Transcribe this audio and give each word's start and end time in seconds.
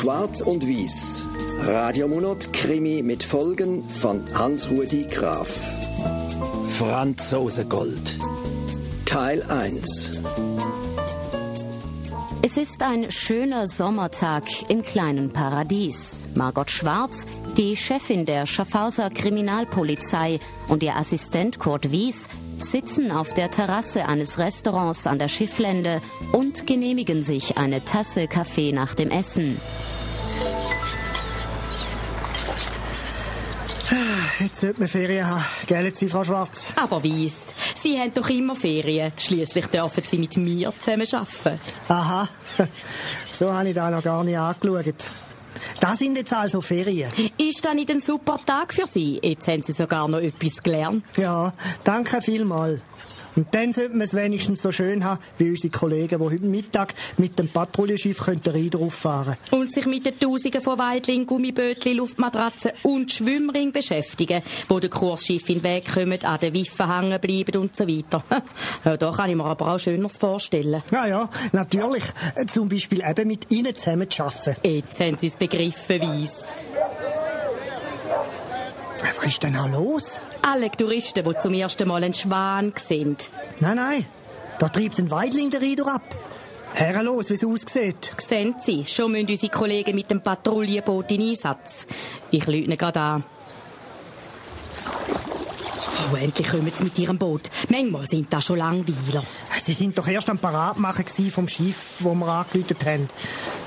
Schwarz 0.00 0.40
und 0.40 0.66
Weiß. 0.66 1.26
Radiomonat 1.66 2.54
Krimi 2.54 3.02
mit 3.02 3.22
Folgen 3.22 3.86
von 3.86 4.22
Hans-Rudi 4.32 5.04
Graf. 5.10 5.52
Franzosengold. 6.70 8.16
Teil 9.04 9.42
1. 9.42 10.22
Es 12.40 12.56
ist 12.56 12.82
ein 12.82 13.10
schöner 13.10 13.66
Sommertag 13.66 14.44
im 14.70 14.80
kleinen 14.80 15.34
Paradies. 15.34 16.28
Margot 16.34 16.70
Schwarz, 16.70 17.26
die 17.58 17.76
Chefin 17.76 18.24
der 18.24 18.46
Schaffhauser 18.46 19.10
Kriminalpolizei 19.10 20.40
und 20.68 20.82
ihr 20.82 20.96
Assistent 20.96 21.58
Kurt 21.58 21.90
Wies 21.90 22.26
sitzen 22.62 23.10
auf 23.10 23.34
der 23.34 23.50
Terrasse 23.50 24.06
eines 24.08 24.38
Restaurants 24.38 25.06
an 25.06 25.18
der 25.18 25.28
Schifflände 25.28 26.00
und 26.32 26.66
genehmigen 26.66 27.22
sich 27.22 27.58
eine 27.58 27.84
Tasse 27.84 28.28
Kaffee 28.28 28.72
nach 28.72 28.94
dem 28.94 29.10
Essen. 29.10 29.60
Jetzt 34.38 34.60
sollte 34.60 34.80
man 34.80 34.88
Ferien 34.88 35.26
haben. 35.26 35.44
Gell, 35.66 35.94
Sie, 35.94 36.08
Frau 36.08 36.24
Schwarz? 36.24 36.72
Aber 36.76 37.04
weiss, 37.04 37.46
Sie 37.82 37.98
haben 37.98 38.14
doch 38.14 38.28
immer 38.30 38.56
Ferien. 38.56 39.12
Schließlich 39.16 39.66
dürfen 39.66 40.02
Sie 40.08 40.16
mit 40.16 40.36
mir 40.36 40.72
zusammen 40.78 41.06
arbeiten. 41.12 41.60
Aha. 41.88 42.28
So 43.30 43.52
habe 43.52 43.68
ich 43.68 43.74
da 43.74 43.90
noch 43.90 44.02
gar 44.02 44.24
nicht 44.24 44.36
angeschaut. 44.36 44.94
Das 45.80 45.98
sind 45.98 46.16
jetzt 46.16 46.32
also 46.32 46.60
Ferien. 46.60 47.10
Ist 47.38 47.64
das 47.64 47.74
nicht 47.74 47.90
ein 47.90 48.00
super 48.00 48.38
Tag 48.44 48.72
für 48.74 48.86
Sie? 48.86 49.20
Jetzt 49.22 49.46
haben 49.48 49.62
Sie 49.62 49.72
sogar 49.72 50.08
noch 50.08 50.20
etwas 50.20 50.62
gelernt. 50.62 51.04
Ja, 51.16 51.52
danke 51.84 52.20
vielmals. 52.20 52.80
Und 53.36 53.54
dann 53.54 53.72
sollten 53.72 53.98
wir 53.98 54.04
es 54.04 54.14
wenigstens 54.14 54.62
so 54.62 54.72
schön 54.72 55.04
haben, 55.04 55.20
wie 55.38 55.50
unsere 55.50 55.70
Kollegen, 55.70 56.18
die 56.18 56.24
heute 56.24 56.44
Mittag 56.44 56.94
mit 57.16 57.38
dem 57.38 57.48
Patrouillenschiff 57.48 58.26
Rhein 58.26 58.40
auffahren 58.74 59.36
Und 59.50 59.72
sich 59.72 59.86
mit 59.86 60.06
den 60.06 60.18
Tausenden 60.18 60.62
von 60.62 60.78
Weidling, 60.78 61.26
Gummibötli, 61.26 61.92
Luftmatratzen 61.92 62.72
und 62.82 63.12
Schwimmring 63.12 63.72
beschäftigen, 63.72 64.42
wo 64.68 64.78
der 64.78 64.90
Kursschiff 64.90 65.48
in 65.48 65.56
den 65.56 65.64
Weg 65.64 65.92
kommen, 65.92 66.22
an 66.24 66.40
den 66.40 66.54
Wiffen 66.54 66.94
hängen 66.94 67.20
bleiben 67.20 67.60
und 67.60 67.76
so 67.76 67.86
weiter. 67.86 68.24
Ja, 68.84 68.96
da 68.96 69.12
kann 69.12 69.28
ich 69.28 69.36
mir 69.36 69.44
aber 69.44 69.74
auch 69.74 69.78
Schöneres 69.78 70.16
vorstellen. 70.16 70.82
Ja, 70.90 71.06
ja, 71.06 71.28
natürlich. 71.52 72.02
Zum 72.50 72.68
Beispiel 72.68 73.02
eben 73.06 73.28
mit 73.28 73.50
Ihnen 73.50 73.74
zusammen 73.74 74.10
zu 74.10 74.22
arbeiten. 74.22 74.56
Jetzt 74.62 75.00
haben 75.00 75.18
Sie 75.18 75.26
es 75.26 75.36
begriffen, 75.36 76.00
Weiss. 76.00 76.36
Was 79.02 79.26
ist 79.26 79.42
denn 79.42 79.56
auch 79.56 79.68
los? 79.68 80.20
Alle 80.42 80.70
Touristen, 80.70 81.24
die 81.24 81.38
zum 81.38 81.54
ersten 81.54 81.88
Mal 81.88 82.04
einen 82.04 82.14
Schwan 82.14 82.72
sehen. 82.76 83.16
Nein, 83.60 83.76
nein. 83.76 84.04
Da 84.58 84.68
treibt 84.68 84.98
ein 84.98 85.10
Weidling 85.10 85.50
den 85.50 85.62
Rieder 85.62 85.86
ab. 85.86 86.02
Herren 86.74 87.06
los, 87.06 87.30
wie 87.30 87.34
es 87.34 87.44
aussieht. 87.44 88.14
Sehen 88.18 88.56
Sie, 88.64 88.84
schon 88.84 89.12
müssen 89.12 89.28
unsere 89.28 89.50
Kollegen 89.52 89.94
mit 89.94 90.10
dem 90.10 90.20
Patrouillenboot 90.20 91.10
in 91.12 91.30
Einsatz. 91.30 91.86
Ich 92.30 92.46
lügne 92.46 92.76
gerade 92.76 93.00
an. 93.00 93.24
Oh, 96.12 96.16
endlich 96.16 96.48
kommen 96.48 96.72
sie 96.76 96.84
mit 96.84 96.98
ihrem 96.98 97.18
Boot. 97.18 97.50
Manchmal 97.68 98.06
sind 98.06 98.32
das 98.32 98.44
schon 98.44 98.58
Langweiler. 98.58 99.22
Sie 99.62 99.72
sind 99.72 99.96
doch 99.96 100.08
erst 100.08 100.30
am 100.30 100.38
Paratmachen 100.38 101.06
vom 101.30 101.46
Schiff, 101.46 101.98
wo 102.00 102.14
wir 102.14 102.26
angelötet 102.26 102.84
haben. 102.84 103.08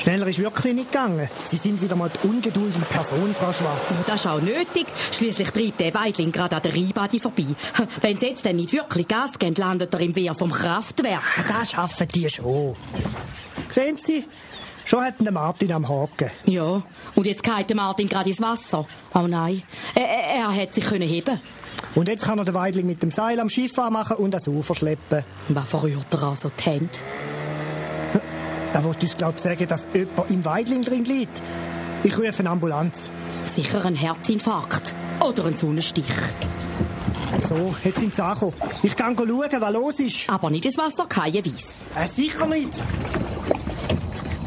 Schneller 0.02 0.27
ist 0.27 0.39
wirklich 0.39 0.73
nicht 0.73 0.91
gegangen. 0.91 1.30
Sie 1.44 1.58
sind 1.58 1.81
wieder 1.81 1.95
mal 1.95 2.09
die 2.09 2.27
Ungeduld 2.27 2.75
in 2.75 2.81
Person, 2.81 3.33
Frau 3.33 3.53
Schwarz. 3.53 3.81
Oh, 3.89 4.03
das 4.05 4.22
ist 4.22 4.27
auch 4.27 4.41
nötig. 4.41 4.88
Schließlich 5.11 5.52
treibt 5.52 5.80
der 5.80 5.94
Weidling 5.94 6.31
gerade 6.31 6.55
an 6.55 6.61
der 6.61 6.73
Rheinbadi 6.73 7.19
vorbei. 7.19 7.45
Wenn 8.02 8.17
sie 8.17 8.27
jetzt 8.27 8.45
dann 8.45 8.57
nicht 8.57 8.73
wirklich 8.73 9.07
Gas 9.07 9.39
geben, 9.39 9.55
landet 9.55 9.94
er 9.94 10.00
im 10.02 10.16
Wehr 10.16 10.33
vom 10.33 10.52
Kraftwerk. 10.52 11.22
Das 11.47 11.72
schaffen 11.72 12.07
die 12.13 12.30
schon. 12.30 12.75
Sehen 13.69 13.97
Sie? 14.00 14.25
Schon 14.85 15.03
hat 15.03 15.16
der 15.19 15.31
Martin 15.31 15.72
am 15.72 15.88
Haken. 15.88 16.30
Ja, 16.45 16.83
und 17.16 17.25
jetzt 17.25 17.44
geht 17.44 17.69
der 17.69 17.75
Martin 17.78 18.09
gerade 18.09 18.30
ins 18.30 18.41
Wasser. 18.41 18.85
Oh 19.13 19.28
nein, 19.28 19.63
er, 19.95 20.03
er, 20.03 20.35
er 20.41 20.52
hätte 20.52 20.73
sich 20.73 20.85
können 20.85 21.07
heben 21.07 21.39
Und 21.96 22.08
jetzt 22.08 22.26
kann 22.26 22.40
er 22.40 22.46
den 22.46 22.56
Weidling 22.56 22.88
mit 22.88 23.04
dem 23.04 23.12
Seil 23.12 23.40
am 23.40 23.50
Schiff 23.50 23.78
anmachen 23.78 24.18
und 24.18 24.34
ans 24.34 24.48
Ufer 24.48 24.74
schleppen. 24.74 25.24
Was 25.50 25.70
verrührt 25.70 26.12
er 26.12 26.24
also 26.24 26.50
die 26.50 26.64
Hände? 26.64 26.90
Er 28.74 28.84
wollte 28.84 29.02
uns, 29.02 29.16
glaube 29.16 29.34
ich, 29.36 29.44
sagen, 29.44 29.68
dass 29.68 29.88
jemand 29.94 30.31
im 30.31 30.44
Weidling 30.44 30.81
drin 30.81 31.06
liegt. 31.06 31.42
Ich 32.04 32.18
rufe 32.18 32.40
eine 32.40 32.50
Ambulanz. 32.50 33.09
Sicher 33.46 33.86
ein 33.86 33.96
Herzinfarkt. 33.96 34.96
Oder 35.20 35.46
ein 35.46 35.56
Sonnenstich. 35.56 36.06
So, 37.42 37.76
jetzt 37.84 38.00
sind 38.00 38.16
sie 38.16 38.24
angekommen. 38.24 38.54
Ich 38.81 38.96
kann 38.96 39.16
schauen, 39.16 39.62
was 39.62 39.74
los 39.74 40.00
ist. 40.00 40.30
Aber 40.30 40.50
nicht 40.50 40.66
ins 40.66 40.78
Wasser 40.78 41.06
kein 41.08 41.34
Weiss. 41.34 41.75
Äh, 41.96 42.08
sicher 42.08 42.48
nicht. 42.48 42.84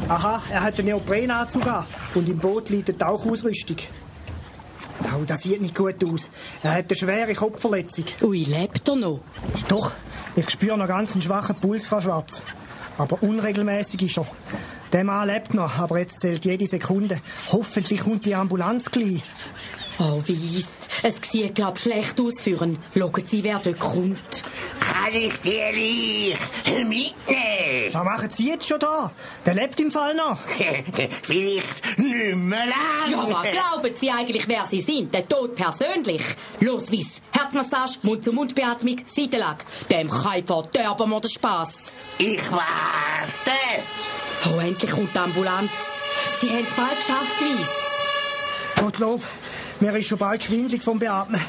Aha, 0.08 0.42
er 0.50 0.62
hat 0.62 0.78
einen 0.78 0.88
Neoprenanzug 0.88 1.66
an 1.66 1.84
und 2.14 2.28
im 2.28 2.38
Boot 2.38 2.70
liegt 2.70 2.88
eine 2.88 2.98
Tauchausrüstung. 2.98 3.76
Oh, 5.04 5.24
das 5.26 5.42
sieht 5.42 5.60
nicht 5.60 5.74
gut 5.74 6.02
aus. 6.04 6.30
Er 6.62 6.74
hat 6.74 6.86
eine 6.88 6.96
schwere 6.96 7.34
Kopfverletzung. 7.34 8.04
Ui, 8.22 8.44
lebt 8.44 8.88
er 8.88 8.96
noch? 8.96 9.20
Doch, 9.68 9.92
ich 10.34 10.50
spüre 10.50 10.78
noch 10.78 10.88
ganz 10.88 11.12
einen 11.12 11.22
schwachen 11.22 11.56
Puls, 11.60 11.86
Frau 11.86 12.00
Schwarz. 12.00 12.42
Aber 12.98 13.22
unregelmäßig 13.22 14.02
ist 14.02 14.18
er. 14.18 14.26
Der 14.92 15.04
Mann 15.04 15.28
lebt 15.28 15.52
noch, 15.54 15.78
aber 15.78 15.98
jetzt 15.98 16.20
zählt 16.20 16.44
jede 16.44 16.66
Sekunde. 16.66 17.20
Hoffentlich 17.52 18.00
kommt 18.00 18.24
die 18.24 18.34
Ambulanz 18.34 18.90
gleich. 18.90 19.22
Oh, 19.98 20.22
weiss. 20.26 20.66
Es 21.02 21.16
sieht, 21.30 21.54
glaub 21.54 21.78
schlecht 21.78 22.20
aus 22.20 22.40
für 22.40 22.62
ihn. 22.62 22.78
Schauen 22.94 23.24
Sie, 23.26 23.42
wer 23.42 23.58
dort 23.58 23.78
kommt. 23.78 24.18
Kann 24.80 25.12
ich 25.12 25.34
die 25.40 26.34
mitnehmen? 26.84 27.14
Was 27.92 28.04
machen 28.04 28.30
Sie 28.30 28.48
jetzt 28.48 28.66
schon 28.66 28.78
da? 28.78 29.10
Der 29.44 29.54
lebt 29.54 29.78
im 29.80 29.90
Fall 29.90 30.14
noch. 30.14 30.38
Vielleicht 31.22 31.98
nicht 31.98 32.34
mehr 32.36 32.66
lang. 32.66 33.10
Ja, 33.10 33.26
was 33.28 33.50
glauben 33.50 33.94
Sie 33.96 34.10
eigentlich, 34.10 34.48
wer 34.48 34.64
Sie 34.64 34.80
sind? 34.80 35.12
Der 35.14 35.28
Tod 35.28 35.54
persönlich. 35.54 36.22
Los, 36.60 36.90
Weiss. 36.92 37.20
Herzmassage, 37.32 37.98
Mund-zu-Mund-Beatmung, 38.02 38.96
Seitenlage. 39.06 39.64
Dem 39.90 40.10
Kai 40.10 40.42
verderben 40.42 41.10
wir 41.10 41.20
den 41.20 41.30
Spass. 41.30 41.92
Ich 42.18 42.50
warte. 42.50 43.52
Oh, 44.46 44.60
endlich 44.60 44.90
kommt 44.90 45.14
die 45.14 45.18
Ambulanz. 45.18 45.70
Sie 46.40 46.48
haben 46.48 46.66
es 46.68 46.76
bald 46.76 46.96
geschafft, 46.96 47.40
Weiss. 47.40 48.82
Gottlob, 48.82 49.22
mir 49.80 49.94
ist 49.96 50.08
schon 50.08 50.18
bald 50.18 50.42
schwindlig 50.42 50.82
vom 50.82 50.98
Beatmen. 50.98 51.40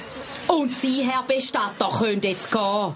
Und 0.48 0.74
Sie, 0.80 1.04
Herr 1.04 1.24
Bestatter, 1.24 1.90
können 1.98 2.22
jetzt 2.22 2.52
gehen. 2.52 2.96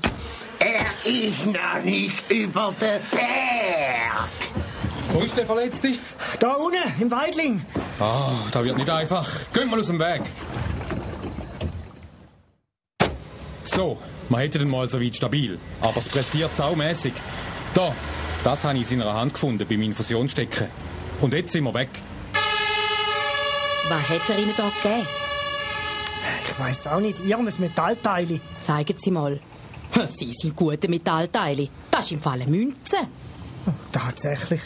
Er 0.63 1.11
ist 1.11 1.47
noch 1.47 1.83
nicht 1.83 2.29
über 2.29 2.71
den 2.79 3.01
Berg. 3.09 4.29
Wo 5.11 5.21
ist 5.21 5.35
der 5.35 5.45
Verletzte? 5.47 5.93
Da 6.39 6.53
unten, 6.53 6.77
im 6.99 7.09
Weidling. 7.09 7.65
Ah, 7.99 8.31
das 8.51 8.63
wird 8.63 8.77
nicht 8.77 8.89
einfach. 8.89 9.27
Geht 9.53 9.69
mal 9.69 9.79
aus 9.79 9.87
dem 9.87 9.99
Weg. 9.99 10.21
So, 13.63 13.97
man 14.29 14.41
hätte 14.41 14.59
den 14.59 14.69
mal 14.69 14.87
so 14.87 15.01
weit 15.01 15.15
stabil. 15.15 15.57
Aber 15.81 15.97
es 15.97 16.07
pressiert 16.07 16.53
saumässig. 16.53 17.13
Da, 17.73 17.91
das 18.43 18.63
habe 18.63 18.77
ich 18.77 18.91
in 18.91 18.99
seiner 18.99 19.13
Hand 19.15 19.33
gefunden 19.33 19.65
beim 19.67 19.81
Infusionsstecken. 19.81 20.67
Und 21.21 21.33
jetzt 21.33 21.53
sind 21.53 21.63
wir 21.63 21.73
weg. 21.73 21.89
Was 23.89 24.09
hat 24.09 24.29
er 24.29 24.37
Ihnen 24.37 24.53
da 24.55 24.71
gegeben? 24.81 25.07
Ich 26.45 26.59
weiß 26.59 26.87
auch 26.87 26.99
nicht, 26.99 27.19
irgendein 27.25 27.59
Metallteil. 27.59 28.39
Zeigen 28.59 28.95
Sie 28.99 29.09
mal. 29.09 29.39
Sie 30.07 30.31
sind 30.33 30.55
gute 30.55 30.87
Metallteile. 30.87 31.69
Das 31.89 32.05
ist 32.05 32.11
im 32.13 32.21
Fall 32.21 32.41
eine 32.41 32.49
Münze. 32.49 32.97
Tatsächlich. 33.91 34.61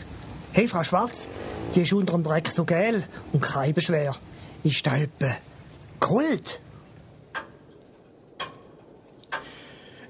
Hey, 0.51 0.67
Frau 0.67 0.83
Schwarz, 0.83 1.27
die 1.73 1.81
ist 1.81 1.93
unter 1.93 2.13
dem 2.13 2.23
Dreck 2.23 2.47
so 2.49 2.63
gel 2.63 3.03
und 3.33 3.41
kein 3.41 3.73
Beschwer. 3.73 4.15
Ist 4.63 4.85
da 4.87 4.97
etwa 4.97 5.35
Gold? 5.99 6.61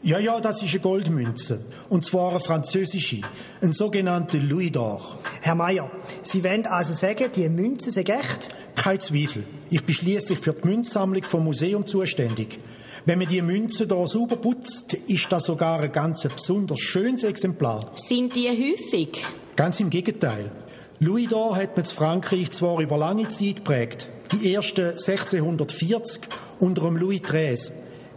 Ja, 0.04 0.20
ja, 0.20 0.40
das 0.40 0.62
ist 0.62 0.72
eine 0.72 0.82
Goldmünze. 0.82 1.66
Und 1.90 2.06
zwar 2.06 2.30
eine 2.30 2.40
französische. 2.40 3.22
Ein 3.62 3.74
sogenannter 3.74 4.38
Louis 4.38 4.70
d'Or. 4.70 5.02
Herr 5.42 5.56
Meier, 5.56 5.90
Sie 6.22 6.44
wollen 6.44 6.68
also 6.68 6.94
sagen, 6.94 7.32
die 7.36 7.50
Münze 7.50 7.90
sind 7.90 8.10
echt? 8.10 8.56
Kein 8.76 9.00
Zweifel. 9.00 9.48
Ich 9.72 9.84
bin 9.84 9.96
schließlich 9.96 10.38
für 10.38 10.54
die 10.54 10.68
Münzsammlung 10.68 11.24
vom 11.24 11.44
Museum 11.44 11.88
zuständig. 11.88 12.60
Wenn 13.08 13.20
man 13.20 13.28
die 13.28 13.44
Münze 13.44 13.86
hier 13.88 14.08
sauber 14.08 14.38
putzt, 14.38 14.96
ist 14.96 15.32
das 15.32 15.44
sogar 15.44 15.80
ein 15.80 15.92
ganz 15.92 16.24
besonders 16.24 16.80
schönes 16.80 17.24
Exemplar. 17.24 17.92
Sind 17.96 18.36
die 18.36 18.50
häufig? 18.50 19.24
Ganz 19.56 19.80
im 19.80 19.92
Gegenteil. 19.92 20.52
Louis 21.00 21.28
d'Or 21.28 21.56
hat 21.56 21.78
man 21.78 21.86
in 21.86 21.92
Frankreich 21.92 22.50
zwar 22.50 22.80
über 22.80 22.98
lange 22.98 23.28
Zeit 23.28 23.58
geprägt. 23.58 24.08
Die 24.32 24.56
ersten 24.56 24.90
1640 24.90 26.22
unter 26.60 26.82
dem 26.82 26.98
Louis 26.98 27.22
XIII. 27.22 27.74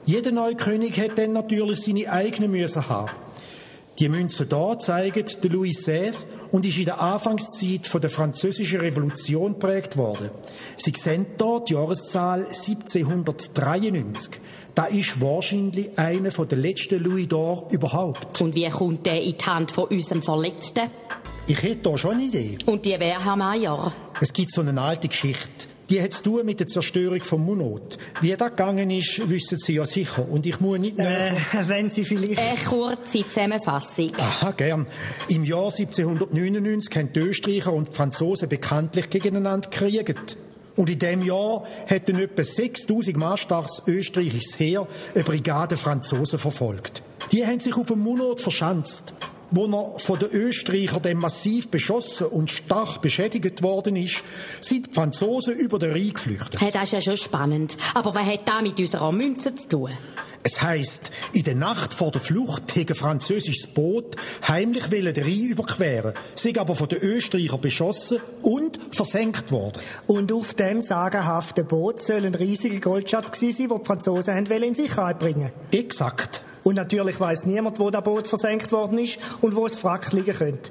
Jeder 0.06 0.32
neue 0.32 0.55
König 0.55 0.99
hat 0.99 1.19
dann 1.19 1.35
natürlich 1.35 1.82
seine 1.82 2.11
eigene 2.11 2.49
Müsse 2.49 2.88
haben. 2.88 3.11
Die 3.99 4.08
Münze 4.08 4.46
hier 4.49 4.79
zeigt 4.79 5.44
den 5.44 5.52
Louis 5.52 5.82
XVI 5.82 6.12
und 6.50 6.64
ist 6.64 6.79
in 6.79 6.87
der 6.87 7.02
Anfangszeit 7.02 7.87
von 7.88 8.00
der 8.00 8.11
französischen 8.11 8.81
Revolution 8.81 9.55
geprägt 9.55 9.99
worden. 9.99 10.31
Sie 10.76 10.94
sehen 10.96 11.26
hier 11.37 11.61
die 11.69 11.73
Jahreszahl 11.75 12.46
1793. 12.46 14.40
Das 14.78 14.92
ist 14.92 15.20
wahrscheinlich 15.20 15.98
einer 15.98 16.30
der 16.30 16.56
letzten 16.56 17.02
Louis 17.02 17.26
d'Or 17.26 17.69
überhaupt. 17.72 18.40
Und 18.40 18.54
wie 18.54 18.70
kommt 18.70 19.04
der 19.06 19.20
in 19.20 19.36
die 19.36 19.44
Hand 19.44 19.72
von 19.72 19.86
unserem 19.86 20.22
Verletzten? 20.22 20.88
Ich 21.48 21.60
hätte 21.64 21.90
da 21.90 21.98
schon 21.98 22.12
eine 22.12 22.22
Idee. 22.22 22.58
Und 22.64 22.86
die 22.86 22.90
wäre 22.90 23.25
Herr 23.25 23.34
Meier. 23.34 23.92
Es 24.20 24.32
gibt 24.32 24.52
so 24.52 24.60
eine 24.60 24.80
alte 24.80 25.08
Geschichte. 25.08 25.66
Die 25.90 26.00
hat 26.00 26.12
zu 26.12 26.22
tun 26.22 26.46
mit 26.46 26.60
der 26.60 26.69
Zerstörung 26.69 27.20
vom 27.20 27.44
Munot. 27.44 27.98
Wie 28.20 28.30
das 28.36 28.50
gegangen 28.50 28.88
ist, 28.92 29.28
wissen 29.28 29.58
Sie 29.58 29.75
ja 29.75 29.84
sicher. 29.84 30.28
Und 30.30 30.46
ich 30.46 30.60
muss 30.60 30.78
nicht 30.78 30.96
äh, 30.96 31.32
wenn 31.66 31.88
Sie 31.88 32.04
vielleicht... 32.04 32.38
Eine 32.38 32.58
kurze 32.58 33.26
Zusammenfassung. 33.26 34.12
Aha, 34.16 34.52
gern. 34.52 34.86
Im 35.28 35.42
Jahr 35.42 35.72
1799 35.72 36.96
haben 36.96 37.12
die 37.12 37.19
Österreicher 37.19 37.72
und 37.72 37.88
die 37.88 37.96
Franzosen 37.96 38.48
bekanntlich 38.48 39.10
gegeneinander 39.10 39.70
gekriegt. 39.70 40.36
Und 40.78 40.88
in 40.88 40.98
dem 41.00 41.22
Jahr 41.22 41.64
hätten 41.86 42.19
etwa 42.19 42.44
6000 42.44 43.16
Mann 43.16 43.36
österreichisches 43.86 44.58
Heer 44.60 44.86
eine 45.12 45.25
Brigade 45.25 45.76
Franzosen 45.76 46.38
verfolgt. 46.38 47.02
Die 47.32 47.44
haben 47.44 47.58
sich 47.58 47.76
auf 47.76 47.88
dem 47.88 47.98
Munot 47.98 48.40
verschanzt 48.40 49.12
wo 49.50 49.64
er 49.64 49.98
von 49.98 50.19
den 50.19 50.28
Österreichern 50.28 51.00
dann 51.02 51.16
massiv 51.16 51.69
beschossen 51.69 52.26
und 52.26 52.50
stark 52.50 53.00
beschädigt 53.00 53.62
worden 53.62 53.96
ist, 53.96 54.22
sind 54.60 54.88
die 54.88 54.92
Franzosen 54.92 55.54
über 55.54 55.78
den 55.78 55.92
Rhein 55.92 56.12
geflüchtet. 56.12 56.60
Hey, 56.60 56.70
das 56.70 56.84
ist 56.84 56.92
ja 56.92 57.00
schon 57.00 57.16
spannend. 57.16 57.76
Aber 57.94 58.14
was 58.14 58.26
hat 58.26 58.46
das 58.46 58.60
mit 58.60 58.78
unserer 58.78 59.10
Münze 59.10 59.54
zu 59.54 59.69
tun? 59.69 59.90
Es 60.50 60.62
heisst, 60.62 61.10
in 61.34 61.42
der 61.42 61.56
Nacht 61.56 61.92
vor 61.92 62.10
der 62.10 62.22
Flucht 62.22 62.74
ein 62.74 62.94
französisches 62.94 63.66
Boot 63.66 64.16
heimlich 64.48 64.84
den 64.84 65.06
Rhein 65.06 65.44
überqueren, 65.50 66.14
sind 66.36 66.56
aber 66.56 66.74
von 66.74 66.88
den 66.88 67.00
Österreichern 67.00 67.60
beschossen 67.60 68.18
und 68.40 68.78
versenkt 68.90 69.52
worden. 69.52 69.82
Und 70.06 70.32
auf 70.32 70.54
dem 70.54 70.80
sagenhaften 70.80 71.66
Boot 71.66 72.02
soll 72.02 72.24
ein 72.24 72.34
riesiger 72.34 72.80
Goldschatz 72.80 73.30
gewesen 73.30 73.58
sein, 73.58 73.68
den 73.68 73.78
die 73.82 73.84
Franzosen 73.84 74.46
in 74.46 74.74
Sicherheit 74.74 75.18
bringen 75.18 75.52
Exakt. 75.70 76.40
Und 76.64 76.76
natürlich 76.76 77.20
weiß 77.20 77.44
niemand, 77.44 77.78
wo 77.78 77.90
das 77.90 78.02
Boot 78.02 78.26
versenkt 78.26 78.72
worden 78.72 78.96
ist 79.00 79.18
und 79.42 79.54
wo 79.54 79.66
es 79.66 79.84
Wrack 79.84 80.14
liegen 80.14 80.34
könnte. 80.34 80.70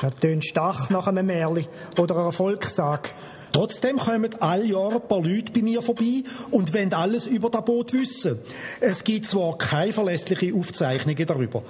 Das 0.00 0.16
tönt 0.16 0.44
stach 0.44 0.90
nach 0.90 1.06
einem 1.06 1.26
Märchen 1.26 1.68
oder 1.96 2.16
einer 2.16 2.32
Volkssage. 2.32 3.10
Trotzdem 3.52 3.98
kommen 3.98 4.30
alle 4.40 4.64
Jahre 4.64 4.94
ein 4.94 5.08
paar 5.08 5.20
Leute 5.20 5.52
bei 5.52 5.62
mir 5.62 5.82
vorbei 5.82 6.24
und 6.50 6.72
wollen 6.72 6.92
alles 6.94 7.26
über 7.26 7.50
das 7.50 7.64
Boot 7.64 7.92
wissen. 7.92 8.38
Es 8.80 9.04
gibt 9.04 9.26
zwar 9.26 9.58
keine 9.58 9.92
verlässlichen 9.92 10.58
Aufzeichnungen 10.58 11.26
darüber, 11.26 11.62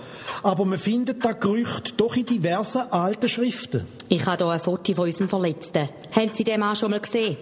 aber 0.42 0.64
man 0.64 0.78
findet 0.78 1.24
das 1.24 1.40
Gerücht 1.40 1.94
doch 1.96 2.14
in 2.14 2.24
diversen 2.24 2.82
alten 2.90 3.28
Schriften. 3.28 3.84
Ich 4.08 4.24
habe 4.26 4.44
hier 4.44 4.52
ein 4.52 4.60
Foto 4.60 4.94
von 4.94 5.06
unserem 5.06 5.28
Verletzten. 5.28 5.88
Haben 6.12 6.30
Sie 6.32 6.44
den 6.44 6.60
Mann 6.60 6.76
schon 6.76 6.90
mal 6.90 7.00
gesehen? 7.00 7.36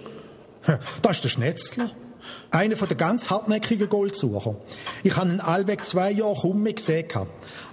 Das 1.03 1.17
ist 1.17 1.25
der 1.25 1.29
Schnetzler. 1.29 1.91
Einer 2.51 2.77
von 2.77 2.89
den 2.89 2.97
ganz 2.97 3.31
hartnäckigen 3.31 3.89
Goldsucher. 3.89 4.57
Ich 5.03 5.17
habe 5.17 5.31
ihn 5.31 5.41
allweg 5.41 5.85
zwei 5.85 6.11
Jahre 6.11 6.35
kaum 6.41 6.63
mehr 6.63 6.75
gesehen. 6.75 7.07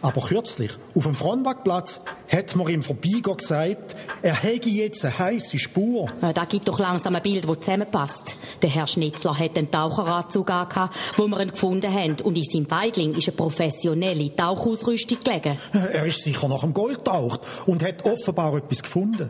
Aber 0.02 0.22
kürzlich, 0.22 0.72
auf 0.96 1.04
dem 1.04 1.16
Fronwagplatz, 1.16 2.02
hat 2.32 2.56
mir 2.56 2.70
im 2.70 2.84
Vorbeigehen 2.84 3.38
gesagt, 3.38 3.96
er 4.22 4.36
hätte 4.36 4.70
jetzt 4.70 5.04
eine 5.06 5.18
heisse 5.18 5.58
Spur. 5.58 6.08
Da 6.34 6.46
gibt 6.46 6.68
doch 6.68 6.80
langsam 6.80 7.16
ein 7.16 7.22
Bild, 7.22 7.48
das 7.48 7.60
zusammenpasst. 7.60 8.36
Der 8.62 8.70
Herr 8.70 8.88
Schnitzler 8.88 9.38
hat 9.38 9.58
einen 9.58 9.72
Taucheranzug 9.72 10.48
gehabt, 10.48 10.96
wo 11.18 11.28
wir 11.28 11.40
ihn 11.40 11.52
gefunden 11.52 11.92
haben. 11.92 12.16
Und 12.24 12.38
in 12.38 12.44
seinem 12.44 12.72
Weigling 12.72 13.14
ist 13.16 13.28
eine 13.28 13.38
professionelle 13.38 14.36
Tauchausrüstung 14.36 15.20
gelegen. 15.24 15.58
Er 15.74 16.06
ist 16.06 16.22
sicher 16.22 16.48
nach 16.48 16.62
dem 16.62 16.74
Gold 16.74 17.06
taucht 17.06 17.42
und 17.66 17.84
hat 17.84 18.06
offenbar 18.06 18.56
etwas 18.56 18.84
gefunden. 18.84 19.30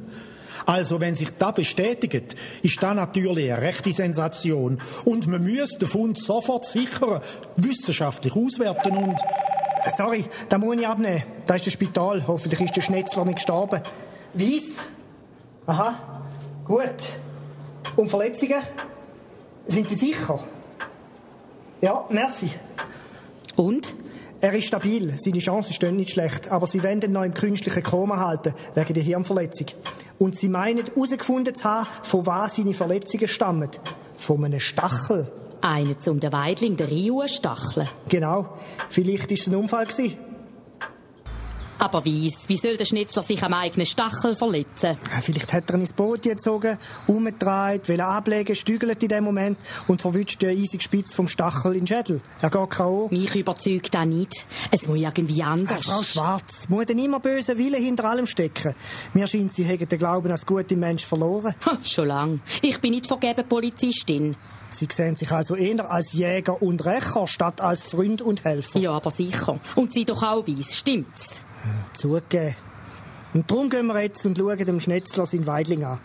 Also, 0.66 1.00
wenn 1.00 1.16
sich 1.16 1.30
das 1.38 1.54
bestätigt, 1.54 2.36
ist 2.62 2.82
das 2.82 2.96
natürlich 2.96 3.52
eine 3.52 3.62
rechte 3.62 3.92
Sensation. 3.92 4.78
Und 5.06 5.28
man 5.28 5.44
müsste 5.44 5.80
den 5.80 5.88
Fund 5.88 6.18
sofort 6.18 6.66
sichern, 6.66 7.22
wissenschaftlich 7.56 8.36
auswerten 8.36 8.98
und... 8.98 9.20
Sorry, 9.96 10.26
da 10.50 10.58
muss 10.58 10.76
ich 10.76 10.88
abnehmen. 10.88 11.24
Da 11.46 11.56
ist 11.56 11.66
das 11.66 11.74
Spital. 11.74 12.26
Hoffentlich 12.28 12.60
ist 12.60 12.76
der 12.76 12.82
Schnetzler 12.82 13.24
nicht 13.24 13.36
gestorben. 13.36 13.82
Weiss? 14.34 14.84
Aha, 15.66 16.24
gut. 16.66 17.10
Und 17.96 18.10
Verletzungen? 18.10 18.62
Sind 19.66 19.88
Sie 19.88 19.96
sicher? 19.96 20.40
Ja, 21.82 22.06
merci. 22.10 22.50
Und? 23.56 23.96
Er 24.40 24.54
ist 24.54 24.68
stabil, 24.68 25.16
seine 25.18 25.40
Chancen 25.40 25.74
stehen 25.74 25.96
nicht 25.96 26.12
schlecht, 26.12 26.52
aber 26.52 26.68
sie 26.68 26.84
wollen 26.84 27.02
ihn 27.02 27.12
noch 27.12 27.24
im 27.24 27.34
künstlichen 27.34 27.82
Koma 27.82 28.18
halten, 28.18 28.54
wegen 28.76 28.94
der 28.94 29.02
Hirnverletzung. 29.02 29.68
Und 30.20 30.36
sie 30.36 30.50
meinen, 30.50 30.86
herausgefunden 30.86 31.54
zu 31.54 31.64
haben, 31.64 31.88
von 32.04 32.26
was 32.26 32.56
seine 32.56 32.74
Verletzungen 32.74 33.28
stammen. 33.28 33.70
Von 34.18 34.44
einem 34.44 34.60
Stachel. 34.60 35.32
Einer 35.62 36.00
zum 36.00 36.20
der 36.20 36.32
Weidling, 36.34 36.76
der 36.78 36.90
Rio 36.90 37.24
stacheln. 37.28 37.88
Genau. 38.10 38.58
Vielleicht 38.90 39.30
war 39.30 39.38
es 39.38 39.48
ein 39.48 39.56
Unfall. 39.56 39.86
Gewesen. 39.86 40.27
Aber 41.80 42.06
weiss, 42.06 42.48
wie 42.48 42.58
soll 42.58 42.78
der 42.78 42.86
Schnitzler 42.86 43.22
sich 43.22 43.42
am 43.44 43.54
eigenen 43.54 43.86
Stachel 43.86 44.36
verletzen? 44.36 44.98
Vielleicht 45.22 45.54
hat 45.54 45.70
er 45.70 45.76
ihn 45.76 45.82
ins 45.82 45.94
Boot 45.94 46.24
gezogen, 46.24 46.78
umgedreht, 47.06 47.88
will 47.88 48.02
ablegen, 48.02 48.56
stügelt 48.56 49.02
in 49.04 49.10
dem 49.10 49.24
Moment 49.24 49.58
und 49.88 50.02
verwünscht 50.02 50.42
den 50.42 50.58
eisigen 50.58 50.82
Spitz 50.82 51.14
vom 51.14 51.28
Stachel 51.28 51.74
in 51.74 51.86
den 51.86 51.88
Schädel. 51.88 52.22
Er 52.42 52.50
geht 52.50 52.70
K.O. 52.70 53.10
Mich 53.12 53.36
überzeugt 53.36 53.94
das 53.94 54.06
nicht. 54.06 54.48
Es 54.72 54.88
muss 54.88 54.98
irgendwie 54.98 55.44
anders. 55.44 55.82
Äh, 55.82 55.84
Frau 55.84 56.02
Schwarz, 56.02 56.68
muss 56.70 56.86
denn 56.86 57.00
immer 57.00 57.20
böse 57.20 57.58
Wille 57.58 57.78
hinter 57.78 58.06
allem 58.06 58.26
stecken? 58.26 58.74
Mir 59.14 59.28
scheint, 59.28 59.54
Sie 59.54 59.64
hätten 59.64 59.88
den 59.88 60.00
Glauben 60.00 60.32
als 60.32 60.46
gute 60.46 60.76
Mensch 60.76 61.06
verloren. 61.06 61.54
Ha, 61.66 61.78
schon 61.84 62.08
lang. 62.08 62.42
Ich 62.62 62.80
bin 62.80 62.92
nicht 62.92 63.08
vergeben 63.08 63.48
Polizistin. 63.48 64.36
Sie 64.70 64.88
sehen 64.92 65.16
sich 65.16 65.32
also 65.32 65.56
eher 65.56 65.90
als 65.90 66.14
Jäger 66.14 66.62
und 66.62 66.86
Rächer 66.86 67.28
statt 67.28 67.62
als 67.62 67.84
Freund 67.84 68.22
und 68.22 68.44
Helfer. 68.44 68.80
Ja, 68.80 68.92
aber 68.92 69.12
sicher. 69.12 69.60
Und 69.76 69.94
Sie 69.94 70.06
doch 70.06 70.22
auch 70.24 70.48
weiss, 70.48 70.76
stimmt's? 70.76 71.42
Zugegeben. 71.94 72.56
Und 73.34 73.50
darum 73.52 73.70
gehen 73.70 73.88
wir 73.88 74.02
jetzt 74.02 74.26
und 74.26 74.38
schauen 74.38 74.58
dem 74.58 74.80
Schnetzler 74.80 75.26
sein 75.26 75.46
Weidling 75.46 75.84
an. 75.84 76.00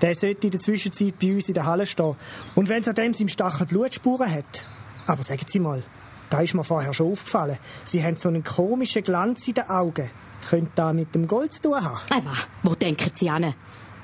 Der 0.00 0.14
sollte 0.14 0.46
in 0.46 0.50
der 0.50 0.60
Zwischenzeit 0.60 1.18
bei 1.18 1.34
uns 1.34 1.48
in 1.48 1.54
der 1.54 1.66
Halle 1.66 1.86
stehen. 1.86 2.16
Und 2.54 2.68
wenn 2.68 2.82
es 2.82 2.88
an 2.88 2.94
dem 2.94 3.14
seinem 3.14 3.28
Stachel 3.28 3.66
Blutspuren 3.66 4.32
hat. 4.32 4.66
Aber 5.06 5.22
sagen 5.22 5.44
Sie 5.46 5.60
mal, 5.60 5.82
da 6.30 6.40
ist 6.40 6.54
mir 6.54 6.64
vorher 6.64 6.94
schon 6.94 7.12
aufgefallen. 7.12 7.58
Sie 7.84 8.02
haben 8.02 8.16
so 8.16 8.28
einen 8.28 8.42
komischen 8.42 9.04
Glanz 9.04 9.46
in 9.48 9.54
den 9.54 9.68
Augen. 9.68 10.10
Könnte 10.48 10.72
da 10.74 10.92
mit 10.92 11.14
dem 11.14 11.28
Gold 11.28 11.52
zu 11.52 11.62
tun 11.62 11.84
haben? 11.84 11.98
Aber, 12.10 12.32
wo 12.62 12.74
denken 12.74 13.10
Sie 13.14 13.28
an? 13.30 13.54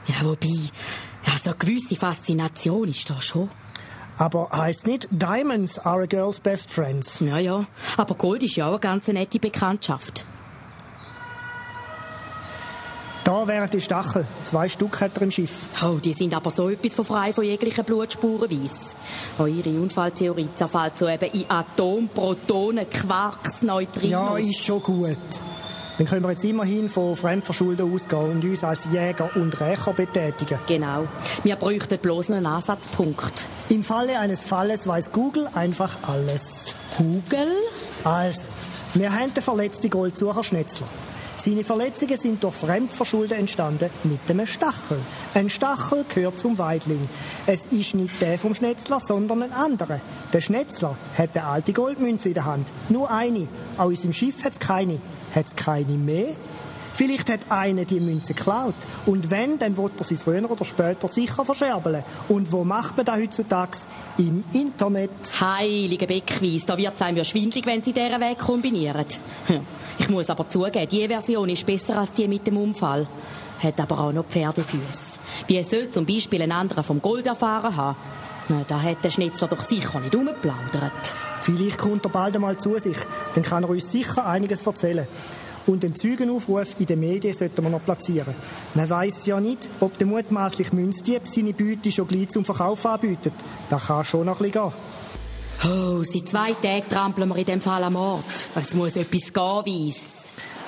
Ja, 0.06 0.25
wobei, 0.25 0.46
ja, 1.26 1.32
so 1.43 1.50
eine 1.50 1.58
gewisse 1.58 1.96
Faszination 1.96 2.88
ist 2.88 3.08
da 3.11 3.20
schon. 3.20 3.49
Aber 4.19 4.50
heißt 4.52 4.87
nicht, 4.87 5.08
Diamonds 5.11 5.79
are 5.79 6.02
a 6.02 6.06
girl's 6.06 6.41
best 6.41 6.70
friends. 6.70 7.20
Ja, 7.20 7.38
ja. 7.38 7.67
Aber 7.96 8.14
Gold 8.14 8.43
ist 8.43 8.56
ja 8.56 8.67
auch 8.67 8.73
eine 8.73 8.81
ganz 8.81 9.08
nette 9.08 9.38
Bekanntschaft. 9.38 10.26
Da 13.38 13.46
wären 13.46 13.70
die 13.70 13.81
Stachel. 13.81 14.26
Zwei 14.43 14.69
Stück 14.69 15.00
hat 15.00 15.12
er 15.14 15.23
im 15.23 15.31
Schiff. 15.31 15.69
Oh, 15.84 15.98
die 16.03 16.13
sind 16.13 16.34
aber 16.34 16.51
so 16.51 16.70
etwas 16.70 16.96
von 16.96 17.05
frei 17.05 17.32
von 17.32 17.44
jeglichen 17.44 17.84
Blutspuren 17.84 18.51
weiss. 18.51 18.96
Eure 19.39 19.81
Unfalltheorie 19.81 20.48
zerfällt 20.56 20.98
so 20.98 21.08
eben 21.08 21.31
in 21.31 21.44
Atom, 21.48 22.08
Protonen, 22.08 22.91
Quarks, 22.91 23.63
Neutrinos. 23.63 24.10
Ja, 24.10 24.36
ist 24.36 24.65
schon 24.65 24.82
gut. 24.82 25.17
Dann 25.98 26.08
können 26.08 26.24
wir 26.24 26.31
jetzt 26.32 26.44
immerhin 26.44 26.89
von 26.89 27.15
Fremdverschulden 27.15 27.94
ausgehen 27.94 28.29
und 28.29 28.44
uns 28.44 28.65
als 28.65 28.86
Jäger 28.86 29.31
und 29.36 29.60
Rächer 29.60 29.93
betätigen. 29.93 30.58
Genau. 30.67 31.06
Wir 31.44 31.55
bräuchten 31.55 31.98
bloß 32.01 32.32
einen 32.32 32.44
Ansatzpunkt. 32.44 33.46
Im 33.69 33.84
Falle 33.84 34.19
eines 34.19 34.43
Falles 34.43 34.89
weiß 34.89 35.13
Google 35.13 35.48
einfach 35.55 35.96
alles. 36.03 36.74
Google? 36.96 37.53
Also, 38.03 38.43
wir 38.94 39.15
haben 39.15 39.32
den 39.32 39.44
verletzten 39.44 39.91
Goldsucher 39.91 40.43
Schnetzler. 40.43 40.89
Seine 41.39 41.63
Verletzungen 41.63 42.17
sind 42.17 42.43
durch 42.43 42.57
Fremdverschulden 42.57 43.39
entstanden 43.39 43.91
mit 44.03 44.19
einem 44.29 44.45
Stachel. 44.45 44.99
Ein 45.35 45.49
Stachel 45.49 46.05
gehört 46.13 46.37
zum 46.37 46.59
Weidling. 46.59 47.09
Es 47.47 47.67
ist 47.67 47.95
nicht 47.95 48.21
der 48.21 48.41
vom 48.41 48.55
Schnetzler, 48.55 48.99
sondern 48.99 49.45
ein 49.45 49.53
anderer. 49.53 50.01
Der 50.33 50.41
Schnetzler 50.41 50.99
hat 51.17 51.37
eine 51.37 51.47
alte 51.47 51.73
Goldmünze 51.73 52.29
in 52.29 52.35
der 52.35 52.45
Hand. 52.45 52.73
Nur 52.89 53.13
eine. 53.13 53.47
Auch 53.77 53.91
in 53.91 53.95
seinem 53.95 54.15
Schiff 54.15 54.45
hat 54.45 54.55
es 54.55 54.59
keine. 54.59 54.99
Hat 55.33 55.47
es 55.47 55.55
keine 55.55 55.93
mehr? 55.93 56.35
Vielleicht 56.95 57.31
hat 57.31 57.41
einer 57.51 57.85
die 57.85 58.01
Münze 58.01 58.35
geklaut. 58.35 58.75
Und 59.07 59.31
wenn, 59.31 59.59
dann 59.59 59.77
wird 59.77 59.93
er 59.99 60.05
sie 60.05 60.17
früher 60.17 60.51
oder 60.51 60.65
später 60.65 61.09
sicher 61.09 61.45
verscherbeln. 61.45 62.03
Und 62.29 62.51
wo 62.51 62.65
macht 62.65 62.97
man 62.97 63.07
das 63.07 63.17
heutzutage? 63.17 63.79
Im 64.19 64.45
Internet. 64.53 65.11
Heilige 65.41 66.07
Beckweis, 66.07 66.67
da 66.67 66.77
wird 66.77 66.95
es 66.97 67.03
einem 67.03 67.19
ja 67.19 67.25
schwindlig, 67.25 67.67
wenn 67.67 67.83
sie 67.83 67.93
diesen 67.93 68.21
Weg 68.21 68.39
kombinieren. 68.39 69.07
Hm. 69.47 69.61
Ich 69.99 70.09
muss 70.09 70.31
aber 70.31 70.49
zugeben, 70.49 70.89
die 70.89 71.07
Version 71.07 71.49
ist 71.49 71.67
besser 71.67 71.99
als 71.99 72.13
die 72.13 72.29
mit 72.29 72.47
dem 72.47 72.57
Unfall. 72.57 73.07
Hat 73.63 73.81
aber 73.81 73.99
auch 73.99 74.13
noch 74.13 74.27
Pferdefüße. 74.27 75.19
Wie 75.47 75.63
soll 75.63 75.91
zum 75.91 76.07
Beispiel 76.07 76.43
ein 76.43 76.53
anderer 76.53 76.83
vom 76.83 77.03
Gold 77.03 77.27
erfahren 77.27 77.77
haben? 77.77 77.97
Da 78.67 78.81
hat 78.81 79.05
der 79.05 79.11
Schnitzler 79.11 79.49
doch 79.49 79.61
sicher 79.61 80.01
nicht 80.01 80.15
umgeplaudert. 80.15 81.15
Vielleicht 81.41 81.79
kommt 81.79 82.07
er 82.07 82.11
bald 82.11 82.35
einmal 82.35 82.57
zu 82.57 82.79
sich. 82.79 82.97
Dann 83.35 83.43
kann 83.43 83.63
er 83.63 83.71
uns 83.71 83.91
sicher 83.91 84.27
einiges 84.27 84.67
erzählen. 84.67 85.07
Und 85.69 85.82
den 85.82 85.94
Zeugenaufruf 85.94 86.77
in 86.79 86.87
den 86.87 87.01
Medien 87.01 87.34
sollten 87.34 87.63
wir 87.63 87.69
noch 87.69 87.84
platzieren. 87.84 88.34
Man 88.75 88.89
weiß 88.89 89.27
ja 89.27 89.39
nicht, 89.39 89.69
ob 89.81 89.98
der 89.98 90.06
mutmaßliche 90.06 90.75
Münzdieb 90.75 91.29
seine 91.29 91.53
Beute 91.53 91.93
schon 91.93 92.08
gleich 92.08 92.31
zum 92.31 92.43
Verkauf 92.43 92.87
anbietet. 92.87 93.34
Da 93.69 93.77
kann 93.77 94.03
schon 94.03 94.25
noch 94.25 94.41
ein 94.41 94.51
bisschen 94.51 94.70
gehen. 94.70 94.89
Oh, 95.70 96.03
seit 96.03 96.29
zwei 96.29 96.53
Tagen 96.53 96.89
trampeln 96.89 97.29
wir 97.29 97.37
in 97.37 97.44
dem 97.44 97.60
Fall 97.60 97.84
am 97.84 97.96
Ort. 97.96 98.25
Es 98.55 98.72
muss 98.75 98.96
etwas 98.96 99.31
gehen, 99.31 99.34
weiss. 99.34 100.01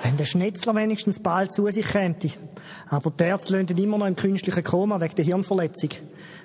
Wenn 0.02 0.19
der 0.19 0.26
Schnetzler 0.26 0.75
wenigstens 0.75 1.19
bald 1.19 1.54
zu 1.54 1.66
sich 1.69 1.87
käme. 1.87 2.16
Aber 2.88 3.11
die 3.11 3.25
Ärzte 3.25 3.57
immer 3.59 3.97
noch 3.97 4.07
im 4.07 4.16
künstlichen 4.16 4.64
Koma 4.64 5.00
wegen 5.00 5.14
der 5.14 5.25
Hirnverletzung. 5.25 5.90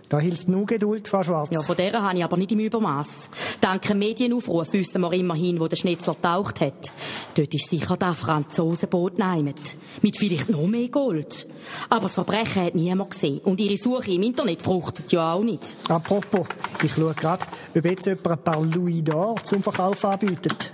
Da 0.10 0.20
hilft 0.20 0.48
nur 0.48 0.66
Geduld, 0.66 1.08
Frau 1.08 1.24
Schwarz. 1.24 1.50
Ja, 1.52 1.62
von 1.62 1.76
der 1.76 1.92
habe 1.94 2.18
ich 2.18 2.24
aber 2.24 2.38
nicht 2.38 2.52
im 2.52 2.60
Übermaß. 2.60 3.30
Dank 3.60 3.94
Medienaufruf 3.96 4.72
wissen 4.74 5.02
wir 5.02 5.12
immerhin, 5.14 5.60
wo 5.60 5.68
der 5.68 5.76
Schnitzler 5.76 6.14
getaucht 6.14 6.62
hat. 6.62 6.92
Dort 7.34 7.54
ist 7.54 7.70
sicher 7.70 7.98
das 7.98 8.20
Franzosenboot 8.20 9.18
neimet. 9.18 9.76
Mit 10.02 10.18
vielleicht 10.18 10.50
noch 10.50 10.68
mehr 10.68 10.90
Gold. 10.90 11.48
Aber 11.90 12.04
das 12.04 12.14
Verbrechen 12.14 12.66
hat 12.66 12.76
niemand 12.76 13.12
gesehen. 13.12 13.40
Und 13.40 13.60
ihre 13.60 13.78
Suche 13.78 14.12
im 14.12 14.24
Internet 14.24 14.62
fruchtet 14.62 15.12
ja 15.12 15.34
auch 15.34 15.44
nicht. 15.44 15.74
Apropos, 15.90 16.46
ich 16.84 16.94
schaue 16.94 17.14
gerade, 17.14 17.46
ob 17.76 17.86
jetzt 17.86 18.06
jemand 18.06 18.28
ein 18.28 18.44
paar 18.44 18.62
Louis 18.62 19.02
d'Or 19.02 19.44
zum 19.44 19.64
Verkauf 19.64 20.06
anbietet. 20.06 20.72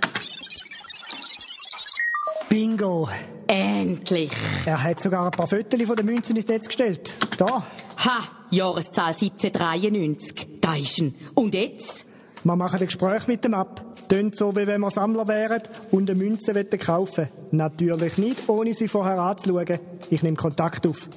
Bingo! 2.48 3.08
Endlich! 3.46 4.30
Er 4.66 4.82
hat 4.82 5.00
sogar 5.00 5.24
ein 5.24 5.30
paar 5.30 5.46
Fotos 5.46 5.82
von 5.82 5.96
den 5.96 6.06
Münzen 6.06 6.36
ins 6.36 6.48
Netz 6.48 6.66
gestellt. 6.66 7.14
Da. 7.38 7.66
Ha! 8.04 8.41
Jahreszahl 8.52 9.14
1793. 9.14 10.60
Da 10.60 10.76
ist 10.76 11.00
er. 11.00 11.10
Und 11.34 11.54
jetzt? 11.54 12.04
Wir 12.44 12.56
machen 12.56 12.80
ein 12.80 12.86
Gespräch 12.86 13.26
mit 13.26 13.44
dem 13.44 13.54
ab. 13.54 13.82
Tönt 14.08 14.36
so, 14.36 14.54
wie 14.54 14.66
wenn 14.66 14.82
wir 14.82 14.90
Sammler 14.90 15.26
wären 15.26 15.62
und 15.90 16.10
eine 16.10 16.18
Münze 16.18 16.52
kaufen 16.76 17.28
Natürlich 17.50 18.18
nicht, 18.18 18.48
ohne 18.48 18.74
sie 18.74 18.88
vorher 18.88 19.18
anzuschauen. 19.18 19.78
Ich 20.10 20.22
nehme 20.22 20.36
Kontakt 20.36 20.86
auf. 20.86 21.08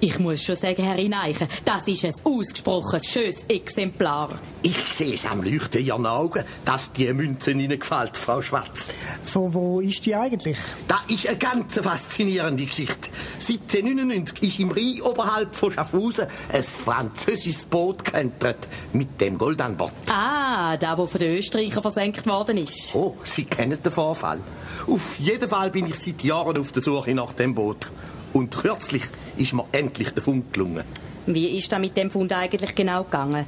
Ich 0.00 0.18
muss 0.18 0.42
schon 0.42 0.56
sagen, 0.56 0.82
Herr 0.82 0.98
Ineichen, 0.98 1.48
das 1.64 1.88
ist 1.88 2.04
ein 2.04 2.12
ausgesprochen 2.24 3.02
schönes 3.02 3.44
Exemplar. 3.44 4.38
Ich 4.62 4.76
sehe 4.76 5.14
es 5.14 5.24
am 5.24 5.42
Leuchten 5.42 5.80
in 5.80 5.86
Ihren 5.86 6.04
Augen, 6.04 6.44
dass 6.66 6.92
die 6.92 7.10
Münze 7.14 7.52
Ihnen 7.52 7.78
gefällt, 7.78 8.18
Frau 8.18 8.42
Schwarz. 8.42 8.88
Von 9.22 9.54
wo 9.54 9.80
ist 9.80 10.04
die 10.04 10.14
eigentlich? 10.14 10.58
Das 10.88 11.04
ist 11.08 11.26
eine 11.26 11.38
ganz 11.38 11.78
faszinierende 11.78 12.66
Geschichte. 12.66 13.08
1799 13.48 14.42
ist 14.42 14.60
im 14.60 14.70
Rhein 14.70 15.02
oberhalb 15.02 15.54
von 15.54 15.72
Schaffhausen 15.72 16.26
ein 16.52 16.62
französisches 16.62 17.66
Boot 17.66 18.04
gekentert 18.04 18.68
mit 18.92 19.20
dem 19.20 19.36
Gold 19.36 19.60
an 19.60 19.76
Bord. 19.76 19.92
Ah, 20.10 20.76
da, 20.76 20.96
wo 20.96 21.06
von 21.06 21.20
den 21.20 21.36
Österreichern 21.36 21.82
versenkt 21.82 22.26
worden 22.26 22.56
ist. 22.58 22.94
Oh, 22.94 23.16
Sie 23.22 23.44
kennen 23.44 23.82
den 23.82 23.92
Vorfall. 23.92 24.40
Auf 24.86 25.18
jeden 25.18 25.48
Fall 25.48 25.70
bin 25.70 25.86
ich 25.86 25.96
seit 25.96 26.22
Jahren 26.22 26.58
auf 26.58 26.72
der 26.72 26.82
Suche 26.82 27.14
nach 27.14 27.32
dem 27.34 27.54
Boot. 27.54 27.90
Und 28.32 28.56
kürzlich 28.56 29.02
ist 29.36 29.52
mir 29.52 29.64
endlich 29.72 30.10
der 30.10 30.22
Fund 30.22 30.52
gelungen. 30.52 30.84
Wie 31.26 31.56
ist 31.56 31.72
da 31.72 31.78
mit 31.78 31.96
dem 31.96 32.10
Fund 32.10 32.32
eigentlich 32.32 32.74
genau 32.74 33.04
gegangen? 33.04 33.46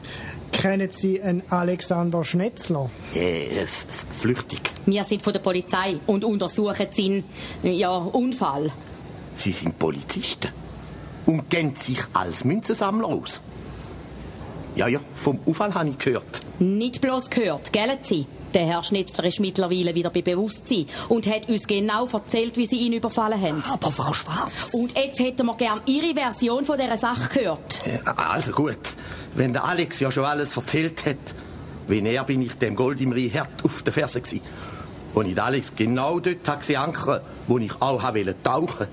Kennen 0.53 0.91
Sie 0.91 1.21
einen 1.21 1.43
Alexander 1.51 2.25
Schnetzler? 2.25 2.89
Äh, 3.15 3.67
flüchtig. 3.67 4.61
Wir 4.87 5.05
sind 5.05 5.23
von 5.23 5.33
der 5.33 5.41
Polizei 5.41 5.97
und 6.07 6.25
untersuchen 6.25 6.87
seinen, 6.91 7.25
ja, 7.63 7.97
Unfall. 7.97 8.73
Sie 9.37 9.53
sind 9.53 9.79
Polizisten 9.79 10.51
und 11.27 11.49
kennen 11.51 11.77
sich 11.77 12.01
als 12.13 12.45
Münzensammler 12.45 13.07
aus. 13.07 13.41
Ja, 14.75 14.89
ja, 14.89 15.01
vom 15.15 15.39
Unfall 15.45 15.75
habe 15.75 15.89
ich 15.91 15.99
gehört. 15.99 16.41
Nicht 16.59 17.01
bloß 17.01 17.31
gehört, 17.31 17.73
gell 17.73 17.99
Sie? 18.03 18.27
Der 18.55 18.65
Herr 18.65 18.83
Schnitzler 18.83 19.25
ist 19.25 19.41
mittlerweile 19.41 19.95
wieder 19.95 20.09
bei 20.09 20.23
Bewusstsein 20.23 20.87
und 21.11 21.27
hat 21.27 21.49
uns 21.49 21.67
genau 21.67 22.07
erzählt, 22.07 22.57
wie 22.57 22.65
sie 22.65 22.79
ihn 22.79 22.95
überfallen 22.95 23.41
haben. 23.41 23.63
Aber 23.71 23.91
Frau 23.91 24.13
Schwarz... 24.15 24.51
Und 24.73 24.97
jetzt 24.97 25.19
hätten 25.19 25.45
wir 25.45 25.57
gern 25.57 25.81
Ihre 25.85 26.15
Version 26.15 26.65
von 26.65 26.79
dieser 26.79 26.97
Sache 26.97 27.39
gehört. 27.39 27.85
Also 28.17 28.53
gut, 28.53 28.79
wenn 29.35 29.53
der 29.53 29.65
Alex 29.65 30.01
ja 30.01 30.11
schon 30.11 30.25
alles 30.25 30.57
erzählt 30.57 31.05
hat, 31.05 31.17
wie 31.89 32.01
näher 32.01 32.25
bin 32.25 32.41
ich 32.41 32.55
dem 32.55 32.77
Gold 32.77 33.01
im 33.03 33.13
Rheinherd 33.13 33.51
auf 33.63 33.83
der 33.83 33.93
Ferse 33.93 34.23
gewesen. 34.23 34.41
Und 35.13 35.27
ich 35.27 35.41
Alex 35.41 35.75
genau 35.75 36.21
dort 36.21 36.49
ankern, 36.77 37.21
wo 37.47 37.59
ich 37.59 37.73
auch 37.81 38.03
wollte 38.03 38.43
tauchen, 38.43 38.87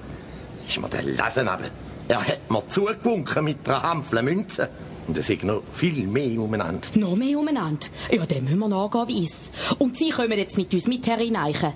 ist 0.67 0.79
mir 0.79 0.89
der 0.89 1.03
Laden 1.03 1.47
runter. 1.47 1.69
Er 2.07 2.27
hat 2.27 2.51
mir 2.51 2.67
zugewunken 2.67 3.45
mit 3.45 3.67
einer 3.67 3.81
Hampfle 3.81 4.21
Münze. 4.21 4.69
Und 5.07 5.17
es 5.17 5.29
ist 5.29 5.43
noch 5.43 5.63
viel 5.71 6.07
mehr 6.07 6.39
umeinander. 6.39 6.87
Noch 6.95 7.15
mehr 7.15 7.37
umeinander? 7.37 7.87
Ja, 8.11 8.25
dem 8.25 8.45
müssen 8.45 8.59
wir 8.59 8.69
nachgehen, 8.69 9.09
weiss. 9.09 9.51
Und 9.79 9.97
Sie 9.97 10.09
kommen 10.09 10.37
jetzt 10.37 10.55
mit 10.57 10.73
uns 10.73 10.87
mit, 10.87 11.05
Herr 11.07 11.19
Ineichen. 11.19 11.73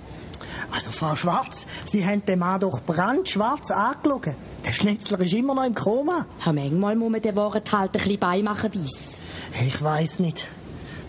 Also, 0.72 0.90
Frau 0.90 1.14
Schwarz, 1.14 1.66
Sie 1.84 2.06
haben 2.06 2.24
den 2.24 2.38
Mann 2.38 2.60
doch 2.60 2.80
brandschwarz 2.80 3.70
angeschaut. 3.70 4.34
Der 4.66 4.72
Schnitzler 4.72 5.20
ist 5.20 5.34
immer 5.34 5.54
noch 5.54 5.64
im 5.64 5.74
Koma. 5.74 6.26
Ja, 6.44 6.52
manchmal 6.52 6.96
muss 6.96 7.10
man 7.10 7.22
den 7.22 7.36
Wort 7.36 7.70
halt 7.72 7.90
ein 7.90 8.02
bisschen 8.02 8.18
beimachen, 8.18 8.74
weiss. 8.74 9.18
Ich 9.66 9.82
weiß 9.82 10.20
nicht. 10.20 10.46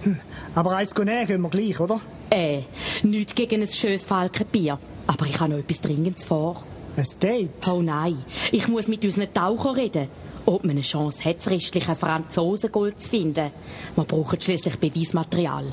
Hm. 0.03 0.19
Aber 0.55 0.75
eins 0.75 0.95
nehmen 0.95 1.27
gehen 1.27 1.41
wir 1.41 1.49
gleich, 1.49 1.79
oder? 1.79 2.01
Äh, 2.29 2.61
nichts 3.03 3.35
gegen 3.35 3.61
ein 3.61 3.67
schönes 3.67 4.05
Falkenbier. 4.05 4.79
Aber 5.07 5.25
ich 5.25 5.39
habe 5.39 5.51
noch 5.53 5.59
etwas 5.59 5.81
Dringendes 5.81 6.23
vor. 6.23 6.63
Ein 6.97 7.05
Date? 7.21 7.67
Oh 7.67 7.81
nein, 7.81 8.23
ich 8.51 8.67
muss 8.67 8.87
mit 8.87 9.03
unseren 9.05 9.33
Tauchern 9.33 9.75
reden 9.75 10.07
ob 10.49 10.63
man 10.63 10.71
eine 10.71 10.81
Chance 10.81 11.23
hat, 11.25 11.37
das 11.37 11.49
restliche 11.49 11.95
Franzosengold 11.95 12.99
zu 12.99 13.09
finden. 13.09 13.51
Man 13.95 14.07
braucht 14.07 14.43
schließlich 14.43 14.77
Beweismaterial. 14.77 15.65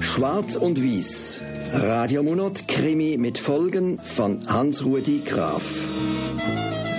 Schwarz 0.00 0.56
und 0.56 0.82
Weiß. 0.82 1.40
Radiomonat 1.72 2.66
Krimi 2.66 3.16
mit 3.16 3.38
Folgen 3.38 3.98
von 3.98 4.46
Hans-Rudi 4.48 5.22
Graf. 5.24 5.62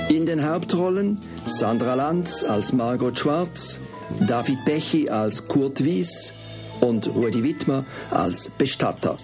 In 0.09 0.25
den 0.25 0.47
Hauptrollen 0.47 1.19
Sandra 1.45 1.95
Lanz 1.95 2.43
als 2.43 2.71
Margot 2.71 3.17
Schwarz, 3.17 3.79
David 4.27 4.63
Bechy 4.65 5.09
als 5.09 5.47
Kurt 5.47 5.83
Wies 5.83 6.33
und 6.81 7.07
Rudi 7.07 7.43
Wittmer 7.43 7.85
als 8.09 8.49
Bestatter. 8.49 9.17